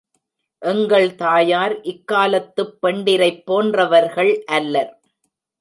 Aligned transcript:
எங்கள் 0.61 1.15
தாயார் 1.15 1.75
இக்காலத்துப் 1.83 2.73
பெண்டிரைப் 2.81 3.45
போன்றவர்கள் 3.45 4.33
அல்லர். 4.51 4.93